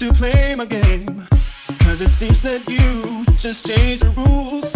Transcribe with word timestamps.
to 0.00 0.10
play 0.14 0.54
my 0.54 0.64
game, 0.64 1.26
cause 1.80 2.00
it 2.00 2.08
seems 2.10 2.40
that 2.40 2.66
you 2.70 3.22
just 3.36 3.66
changed 3.66 4.02
the 4.02 4.08
rules. 4.08 4.74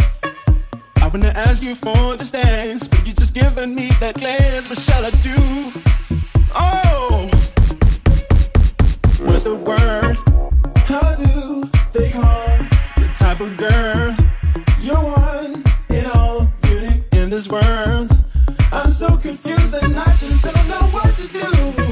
I 1.01 1.09
wanna 1.09 1.33
ask 1.35 1.63
you 1.63 1.75
for 1.75 2.15
this 2.15 2.31
dance, 2.31 2.87
but 2.87 3.07
you 3.07 3.15
just 3.15 3.33
giving 3.33 3.75
me 3.75 3.89
that 4.01 4.19
glance. 4.19 4.69
What 4.69 4.79
shall 4.79 5.03
I 5.03 5.11
do? 5.23 5.35
Oh, 6.55 7.31
what's 9.25 9.45
the 9.45 9.55
word? 9.55 10.19
How 10.85 11.15
do 11.15 11.71
they 11.99 12.11
call 12.11 12.59
the 12.99 13.09
type 13.17 13.41
of 13.41 13.57
girl? 13.57 14.15
You're 14.79 14.97
one 14.97 15.65
in 15.89 16.05
all 16.13 16.53
beauty 16.61 17.03
in 17.13 17.31
this 17.31 17.49
world. 17.49 18.11
I'm 18.73 18.93
so 18.93 19.17
confused 19.17 19.73
and 19.73 19.97
I 19.97 20.17
just 20.17 20.45
don't 20.45 20.69
know 20.69 20.87
what 20.93 21.15
to 21.15 21.27
do. 21.29 21.84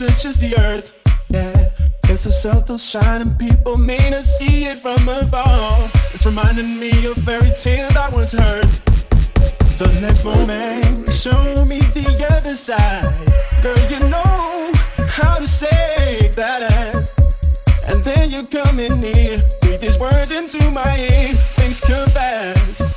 Touches 0.00 0.38
the 0.38 0.56
earth? 0.58 0.94
Yeah, 1.28 1.68
it's 2.04 2.24
a 2.24 2.30
subtle 2.30 2.78
shine 2.78 3.20
and 3.20 3.38
people 3.38 3.76
may 3.76 4.08
not 4.08 4.24
see 4.24 4.64
it 4.64 4.78
from 4.78 5.06
afar. 5.06 5.90
It's 6.14 6.24
reminding 6.24 6.80
me 6.80 7.04
of 7.04 7.18
fairy 7.18 7.52
tales 7.52 7.94
I 7.94 8.08
once 8.08 8.32
heard. 8.32 8.64
The 9.76 9.98
next 10.00 10.24
moment, 10.24 11.12
show 11.12 11.66
me 11.66 11.80
the 11.92 12.26
other 12.30 12.56
side. 12.56 13.12
Girl, 13.62 13.78
you 13.90 14.00
know 14.08 14.72
how 15.06 15.34
to 15.34 15.46
say 15.46 16.32
that 16.34 16.62
ass. 16.62 17.10
And 17.88 18.02
then 18.02 18.30
you 18.30 18.44
come 18.44 18.78
in 18.78 19.02
here, 19.02 19.42
breathe 19.60 19.82
these 19.82 19.98
words 19.98 20.30
into 20.30 20.70
my 20.70 20.96
ear. 20.98 21.34
Things 21.58 21.78
come 21.78 22.08
fast. 22.08 22.96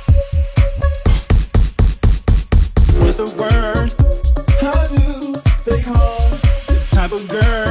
What's 2.98 3.18
the 3.18 3.28
word? 3.38 4.03
Girl? 7.22 7.63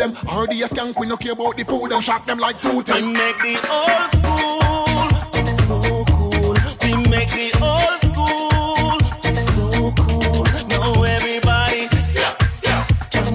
Them. 0.00 0.16
Already 0.26 0.62
a 0.62 0.66
skank, 0.66 0.98
we 0.98 1.06
no 1.06 1.16
care 1.16 1.32
about 1.32 1.56
the 1.56 1.64
food 1.64 1.90
them, 1.90 2.00
shock 2.00 2.24
them 2.26 2.38
like 2.38 2.60
two 2.60 2.78
We 2.78 3.02
make 3.12 3.38
the 3.44 3.56
old 3.70 4.08
school 4.16 4.60
so 5.68 6.04
cool. 6.08 6.56
We 6.82 6.92
make 7.08 7.28
the 7.28 7.52
old 7.60 8.00
school 8.08 8.96
so 9.52 9.92
cool. 10.00 10.44
Now 10.72 11.02
everybody 11.02 11.86
skunk, 12.08 12.38
skip, 13.04 13.28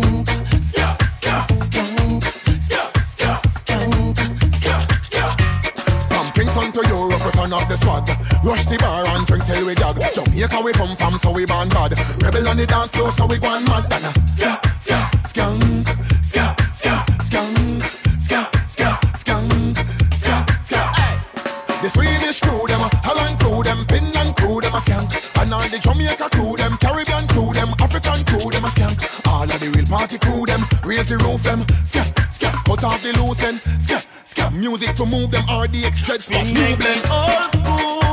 skip, 0.65 0.97
skunk, 1.13 2.23
skip, 2.23 2.91
skip, 3.13 3.41
skunk, 3.61 4.17
skip, 4.57 4.81
skip. 5.05 5.33
From 6.09 6.27
Kingston 6.33 6.71
to 6.73 6.81
Europe, 6.87 7.23
we 7.25 7.31
turn 7.31 7.53
up 7.53 7.69
the 7.69 7.77
swag. 7.77 8.09
Rush 8.43 8.65
the 8.65 8.77
bar 8.77 9.05
and 9.07 9.25
drink 9.27 9.45
till 9.45 9.65
we 9.65 9.75
gag. 9.75 9.97
Jamaica 10.15 10.61
we 10.63 10.73
come 10.73 10.95
from, 10.97 11.19
so 11.19 11.31
we 11.31 11.45
born 11.45 11.69
bad. 11.69 11.93
Rebel 12.23 12.47
on 12.47 12.57
the 12.57 12.65
dance 12.65 12.91
floor, 12.91 13.11
so 13.11 13.27
we 13.27 13.37
gone 13.37 13.54
the 25.75 25.89
Jamaica 25.89 26.29
crew 26.31 26.55
them, 26.55 26.77
Caribbean 26.77 27.27
crew 27.27 27.51
them, 27.53 27.73
African 27.79 28.23
crew 28.25 28.49
them 28.49 28.65
a 28.65 28.69
skank. 28.69 29.27
All 29.27 29.43
of 29.43 29.59
the 29.59 29.69
real 29.69 29.85
party 29.85 30.17
crew 30.17 30.45
them, 30.45 30.61
raise 30.83 31.07
the 31.07 31.17
roof 31.17 31.43
them, 31.43 31.65
skank, 31.83 32.13
skank, 32.31 32.63
cut 32.65 32.83
off 32.83 33.01
the 33.03 33.11
loose 33.19 33.43
end, 33.43 33.59
skank, 33.83 34.05
skank. 34.25 34.53
Music 34.53 34.95
to 34.95 35.05
move 35.05 35.31
them, 35.31 35.43
RDX 35.43 35.95
jet 36.05 36.23
spot, 36.23 36.45
We 36.45 36.53
new 36.53 36.77
make 36.77 37.03
old 37.11 37.51
school 37.51 38.05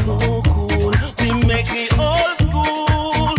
so 0.00 0.42
cool. 0.48 0.92
We 1.20 1.32
make 1.44 1.66
the 1.66 1.88
old 2.00 2.36
school 2.40 3.36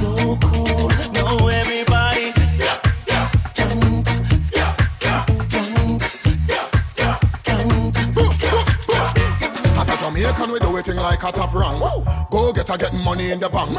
so 0.00 0.36
cool. 0.40 0.88
Now 1.12 1.48
everybody 1.48 2.32
skip, 2.48 2.86
skunk, 2.96 3.40
skip, 3.48 4.42
skip, 4.42 4.80
skunk, 4.88 6.02
skip, 6.02 6.76
skip, 6.80 7.24
skunk, 7.28 7.94
skip, 8.36 8.68
skip. 8.80 9.66
As 9.76 9.88
a 9.88 9.96
Jamaican, 9.98 10.52
we 10.52 10.58
do 10.60 10.76
it 10.78 10.86
thing 10.86 10.96
like 10.96 11.22
a 11.22 11.32
top 11.32 11.52
rank. 11.54 11.78
Go 11.80 11.92
get 11.92 12.06
a 12.06 12.09
getting 12.09 12.09
money 13.04 13.30
in 13.30 13.40
the 13.40 13.48
bank. 13.48 13.70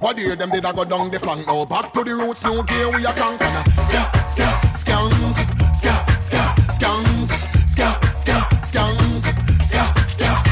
What 0.00 0.18
year 0.18 0.36
them 0.36 0.50
did 0.50 0.64
I 0.64 0.72
go 0.72 0.84
down 0.84 1.10
the 1.10 1.18
flank? 1.18 1.46
Now 1.46 1.64
back 1.64 1.92
to 1.94 2.04
the 2.04 2.14
roots, 2.14 2.44
new 2.44 2.62
gear 2.64 2.90
we 2.90 3.04
a 3.04 3.12
crank. 3.12 3.40
And 3.40 3.56
a 3.56 3.62
ska, 3.88 4.02
ska, 4.28 4.48
skunk, 4.76 5.36
ska, 5.74 5.94
ska, 6.20 6.42
skunk, 6.76 7.30
ska, 7.68 7.88
ska, 8.16 8.36
skunk, 8.64 9.24
ska, 9.64 9.84
ska. 10.08 10.42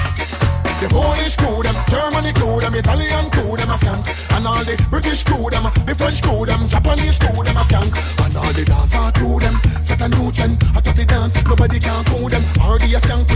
The 0.80 0.88
Polish 0.88 1.36
crew 1.36 1.62
them, 1.62 1.76
Germany 1.88 2.32
crew 2.32 2.60
them, 2.60 2.74
Italian 2.74 3.30
crew 3.30 3.56
them 3.56 3.70
a 3.70 3.76
skank, 3.76 4.36
and 4.36 4.46
all 4.46 4.64
the 4.64 4.76
British 4.90 5.24
crew 5.24 5.48
them, 5.50 5.64
the 5.86 5.94
French 5.94 6.22
crew 6.22 6.44
them, 6.46 6.68
Japanese 6.68 7.18
crew 7.18 7.42
them 7.44 7.56
a 7.56 7.60
skank, 7.60 7.92
and 8.24 8.36
all 8.36 8.52
the 8.52 8.64
dancehall 8.64 9.12
crew 9.14 9.38
them 9.40 9.54
set 9.82 10.00
a 10.00 10.08
new 10.08 10.32
trend. 10.32 10.62
Atop 10.76 10.96
the 10.96 11.04
dance, 11.04 11.42
nobody 11.44 11.78
can 11.78 12.04
cool 12.04 12.28
them. 12.28 12.42
Already 12.60 12.94
a 12.94 13.00
skank, 13.00 13.33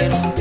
waingomonerero 0.00 0.39